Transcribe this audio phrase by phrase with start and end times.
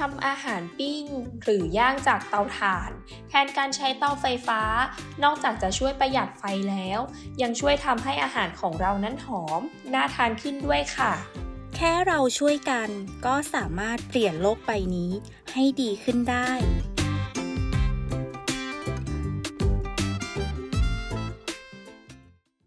[0.00, 1.04] ทำอาหารปิ้ง
[1.44, 2.90] หรือย่างจากเตาถ่าน
[3.28, 4.60] แทนการใช้เตาไฟฟ้า
[5.24, 7.00] นอกจากจะช่วยประหยัดไฟแล้ว
[7.42, 9.60] ยังช่วยทำให้อาหารของเรานั้นหอม
[9.94, 11.12] น่าทานขึ้นด้วยค่ะ
[11.76, 12.88] แค่เราช่วยกัน
[13.26, 15.12] ก็สามารถเปลี่ยนโลกใบนี้
[15.52, 16.50] ให้ดีขึ้นได้